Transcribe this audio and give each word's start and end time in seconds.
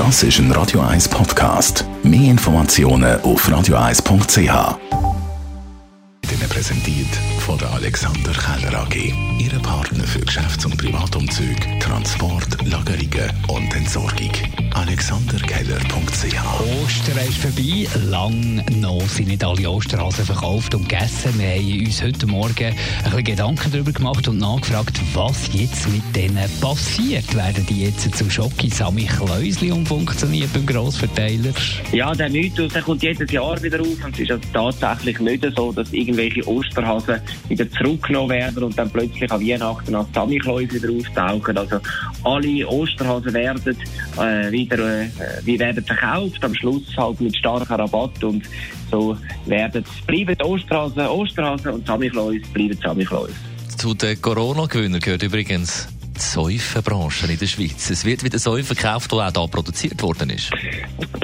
Das 0.00 0.22
ist 0.22 0.38
ein 0.38 0.50
Radio 0.52 0.80
1 0.80 1.10
Podcast. 1.10 1.84
Mehr 2.02 2.30
Informationen 2.30 3.20
auf 3.20 3.46
radio1.ch. 3.46 4.38
Ihnen 4.38 4.78
präsentiert 6.48 7.14
von 7.40 7.58
der 7.58 7.70
Alexander 7.72 8.32
Keller 8.32 8.80
AG. 8.80 8.94
Ihre 9.38 9.60
Partner 9.60 10.04
für 10.04 10.20
Geschäfts- 10.20 10.64
und 10.64 10.78
Privatumzüge, 10.78 11.78
Transport, 11.80 12.66
Lagerungen 12.66 13.30
und 13.48 13.76
Entsorgung. 13.76 14.32
AlexanderKeller.ch 14.90 16.82
Ostern 16.82 17.18
ist 17.18 17.38
vorbei. 17.38 17.86
Lang 18.10 18.60
noch 18.80 19.08
sind 19.08 19.28
nicht 19.28 19.44
alle 19.44 19.70
Osterhasen 19.70 20.24
verkauft 20.24 20.74
und 20.74 20.88
gegessen. 20.88 21.32
Wir 21.38 21.50
haben 21.50 21.86
uns 21.86 22.02
heute 22.02 22.26
Morgen 22.26 22.64
ein 22.64 22.74
bisschen 23.04 23.22
Gedanken 23.22 23.70
darüber 23.70 23.92
gemacht 23.92 24.26
und 24.26 24.38
nachgefragt, 24.38 25.00
was 25.14 25.48
jetzt 25.52 25.88
mit 25.90 26.02
denen 26.16 26.50
passiert. 26.60 27.32
Werden 27.36 27.64
die 27.66 27.84
jetzt 27.84 28.12
zu 28.16 28.28
Schocki 28.28 28.68
Sammy 28.68 29.04
Kläusli 29.04 29.70
umfunktioniert 29.70 30.52
beim 30.52 30.66
Grossverteiler? 30.66 31.52
Ja, 31.92 32.12
der 32.12 32.28
Mythos 32.28 32.72
der 32.72 32.82
kommt 32.82 33.04
jedes 33.04 33.30
Jahr 33.30 33.62
wieder 33.62 33.80
auf. 33.80 34.04
Und 34.04 34.14
es 34.14 34.18
ist 34.18 34.32
also 34.32 34.42
tatsächlich 34.52 35.20
nicht 35.20 35.46
so, 35.54 35.70
dass 35.70 35.92
irgendwelche 35.92 36.44
Osterhasen 36.48 37.20
wieder 37.48 37.70
zurückgenommen 37.70 38.30
werden 38.30 38.64
und 38.64 38.76
dann 38.76 38.90
plötzlich 38.90 39.30
an 39.30 39.40
Weihnachten 39.40 39.94
als 39.94 40.08
Samichlaus 40.12 40.62
wieder 40.62 40.92
auftauchen. 40.92 41.56
Also 41.56 41.78
alle 42.24 42.66
Osterhasen 42.66 43.32
werden 43.32 43.76
äh, 44.18 44.50
wieder 44.50 44.79
äh, 44.80 45.08
wie 45.44 45.58
werden 45.58 45.84
verkauft, 45.84 46.44
am 46.44 46.54
Schluss 46.54 46.96
halt 46.96 47.20
mit 47.20 47.36
starkem 47.36 47.76
Rabatt 47.76 48.22
und 48.24 48.44
so 48.90 49.16
werden 49.46 49.84
bleiben 50.06 50.36
die 50.38 50.44
Osterhasen 50.44 51.06
Osterhasen 51.06 51.72
und 51.72 51.86
Samichlaus 51.86 52.36
bleiben 52.52 52.78
Samichlaus. 52.82 53.30
Zu 53.76 53.94
den 53.94 54.20
Corona-Gewinnern 54.20 55.00
gehört 55.00 55.22
übrigens 55.22 55.88
die 56.14 56.20
Säufenbranche 56.20 57.26
in 57.26 57.38
der 57.38 57.46
Schweiz. 57.46 57.88
Es 57.88 58.04
wird 58.04 58.22
wieder 58.22 58.38
Säufen 58.38 58.76
verkauft, 58.76 59.10
die 59.12 59.16
auch 59.16 59.32
hier 59.32 59.48
produziert 59.48 60.02
worden 60.02 60.30
ist. 60.30 60.50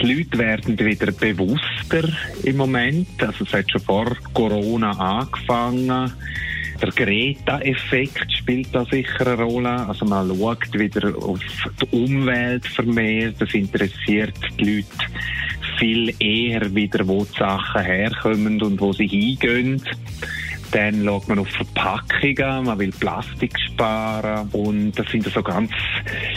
Die 0.00 0.14
Leute 0.14 0.38
werden 0.38 0.78
wieder 0.78 1.12
bewusster 1.12 2.08
im 2.44 2.56
Moment. 2.56 3.08
Also 3.22 3.44
es 3.44 3.52
hat 3.52 3.70
schon 3.70 3.82
vor 3.82 4.16
Corona 4.32 4.92
angefangen. 4.92 6.12
Der 6.80 6.90
Greta-Effekt 6.90 8.32
spielt 8.32 8.74
da 8.74 8.84
sicher 8.84 9.26
eine 9.26 9.42
Rolle. 9.42 9.86
Also 9.88 10.04
man 10.04 10.28
schaut 10.28 10.72
wieder 10.78 11.16
auf 11.16 11.40
die 11.80 11.96
Umwelt 11.96 12.66
vermehrt. 12.66 13.36
Das 13.38 13.52
interessiert 13.54 14.34
die 14.58 14.76
Leute 14.76 15.06
viel 15.78 16.14
eher 16.18 16.74
wieder, 16.74 17.06
wo 17.06 17.24
die 17.24 17.38
Sachen 17.38 17.82
herkommen 17.82 18.60
und 18.62 18.80
wo 18.80 18.92
sie 18.92 19.06
hingehen. 19.06 19.82
Dann 20.70 21.04
schaut 21.04 21.28
man 21.28 21.38
auf 21.38 21.48
Verpackungen, 21.48 22.64
man 22.64 22.78
will 22.78 22.92
Plastik 22.92 23.58
sparen 23.58 24.48
und 24.52 24.92
das 24.92 25.06
sind 25.08 25.24
so 25.24 25.42
ganz 25.42 25.70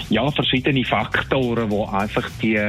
ja, 0.10 0.30
verschiedene 0.32 0.84
Faktoren, 0.84 1.70
wo 1.70 1.86
einfach 1.86 2.28
die 2.42 2.60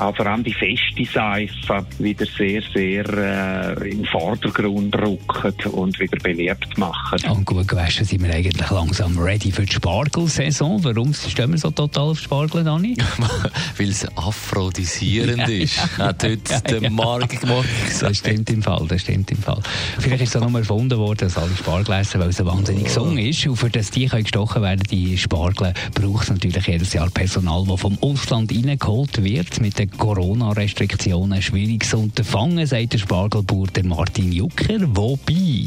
auch 0.00 0.14
vor 0.14 0.26
allem 0.26 0.44
die 0.44 0.54
feste 0.54 1.04
Seife 1.12 1.86
wieder 1.98 2.26
sehr, 2.26 2.62
sehr 2.74 3.08
äh, 3.08 3.90
in 3.90 4.02
den 4.02 4.06
Vordergrund 4.06 4.94
rücken 4.96 5.70
und 5.72 5.98
wieder 5.98 6.18
belebt 6.18 6.76
machen. 6.78 7.18
Und 7.28 7.44
gut 7.44 7.66
gewaschen 7.66 8.04
sind 8.04 8.22
wir 8.22 8.32
eigentlich 8.32 8.70
langsam 8.70 9.18
ready 9.18 9.50
für 9.50 9.64
die 9.64 9.72
Spargelsaison. 9.72 10.84
Warum 10.84 11.12
stehen 11.14 11.50
wir 11.50 11.58
so 11.58 11.70
total 11.70 12.10
auf 12.10 12.20
Spargel, 12.20 12.64
Dani? 12.64 12.96
Weil 13.76 13.88
es 13.88 14.06
aphrodisierend 14.16 15.48
ist, 15.48 15.98
hat 15.98 16.22
heute 16.22 16.62
der 16.80 16.90
Marc 16.90 17.40
gemacht. 17.40 17.68
Das 18.00 18.16
stimmt 18.18 18.50
im 18.50 18.62
Fall, 18.62 18.86
das 18.88 19.02
stimmt 19.02 19.30
im 19.30 19.38
Fall. 19.38 19.60
Vielleicht 19.98 20.22
ist 20.22 20.34
es 20.34 20.42
auch 20.42 20.48
nur 20.48 20.64
erfunden 20.68 20.98
worden, 20.98 21.20
dass 21.20 21.38
alle 21.38 21.54
Spargel 21.56 21.94
essen, 21.94 22.20
weil 22.20 22.28
es 22.28 22.44
wahnsinnig 22.44 22.84
gesungen 22.84 23.16
ist. 23.16 23.46
Und 23.46 23.56
für 23.56 23.70
das 23.70 23.90
die 23.90 24.06
können 24.06 24.24
gestochen 24.24 24.60
werden, 24.60 24.82
die 24.90 25.16
Spargel, 25.16 25.72
braucht 25.94 26.24
es 26.24 26.30
natürlich 26.30 26.66
jedes 26.66 26.92
Jahr 26.92 27.08
Personal, 27.08 27.64
das 27.66 27.80
vom 27.80 27.96
Ausland 28.02 28.52
reingeholt 28.52 29.24
wird. 29.24 29.60
Mit 29.62 29.78
den 29.78 29.90
Corona-Restriktionen 29.90 31.40
schwieriges 31.40 31.94
Unterfangen, 31.94 32.66
sagt 32.66 32.92
der 32.92 32.98
Spargelbauer 32.98 33.68
Martin 33.82 34.30
Jucker. 34.30 34.80
Wobei? 34.94 35.64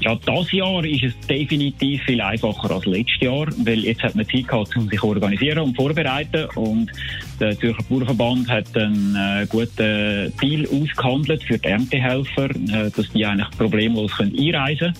Ja, 0.00 0.16
das 0.24 0.52
Jahr 0.52 0.84
ist 0.84 1.02
es 1.02 1.26
definitiv 1.26 2.02
viel 2.04 2.20
einfacher 2.20 2.70
als 2.70 2.86
letztes 2.86 3.20
Jahr, 3.20 3.48
weil 3.64 3.80
jetzt 3.80 4.02
hat 4.02 4.14
man 4.14 4.28
Zeit 4.28 4.46
gehabt, 4.46 4.76
um 4.76 4.88
sich 4.88 5.00
zu 5.00 5.08
organisieren 5.08 5.58
und 5.60 5.74
vorbereiten. 5.74 6.46
Und 6.54 6.92
der 7.40 7.58
Zürcher 7.58 7.82
Bauernverband 7.88 8.48
hat 8.48 8.76
einen 8.76 9.16
äh, 9.16 9.46
guten 9.48 10.32
Deal 10.40 10.66
ausgehandelt 10.68 11.42
für 11.42 11.58
die 11.58 11.66
Erntehelfer, 11.66 12.50
äh, 12.50 12.90
dass 12.94 13.10
die 13.12 13.26
eigentlich 13.26 13.50
problemlos 13.58 14.12
können 14.12 14.34
einreisen 14.52 14.94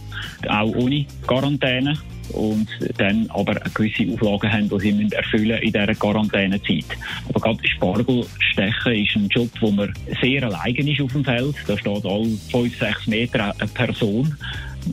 auch 0.48 0.74
ohne 0.74 1.06
Quarantäne 1.26 1.94
und 2.32 2.68
dann 2.96 3.28
aber 3.30 3.54
gewisse 3.74 4.10
Auflagen 4.12 4.52
haben, 4.52 4.68
die 4.68 4.92
sie 4.92 5.14
erfüllen 5.14 5.58
in 5.58 5.72
dieser 5.72 5.94
Quarantänezeit. 5.94 6.86
Aber 7.28 7.40
gerade 7.40 7.68
Spargel 7.68 8.24
stechen 8.38 8.92
ist 8.92 9.16
ein 9.16 9.28
Job, 9.28 9.50
wo 9.60 9.70
man 9.70 9.92
sehr 10.20 10.42
allein 10.42 10.74
ist 10.74 11.00
auf 11.00 11.12
dem 11.12 11.24
Feld. 11.24 11.54
Da 11.66 11.76
steht 11.76 12.06
alle 12.06 12.28
fünf, 12.50 12.78
sechs 12.78 13.06
Meter 13.06 13.54
eine 13.58 13.68
Person 13.68 14.34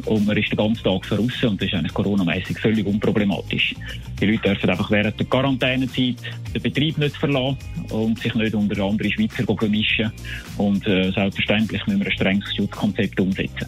und 0.05 0.25
man 0.25 0.37
ist 0.37 0.51
den 0.51 0.57
ganzen 0.57 0.83
Tag 0.83 1.01
draußen 1.03 1.49
und 1.49 1.61
das 1.61 1.67
ist 1.67 1.73
eigentlich 1.73 1.93
coronamäßig 1.93 2.57
völlig 2.59 2.85
unproblematisch. 2.85 3.75
Die 4.19 4.25
Leute 4.25 4.49
dürfen 4.49 4.69
einfach 4.69 4.89
während 4.91 5.19
der 5.19 5.27
Quarantänezeit 5.27 6.15
den 6.53 6.61
Betrieb 6.61 6.97
nicht 6.97 7.17
verlassen 7.17 7.57
und 7.89 8.19
sich 8.19 8.33
nicht 8.35 8.55
unter 8.55 8.81
andere 8.83 9.09
Schweizer 9.09 9.67
mischen 9.67 10.11
und 10.57 10.85
äh, 10.87 11.11
selbstverständlich 11.11 11.85
müssen 11.87 11.99
wir 11.99 12.07
ein 12.07 12.13
strenges 12.13 12.55
Schutzkonzept 12.55 13.19
umsetzen. 13.19 13.67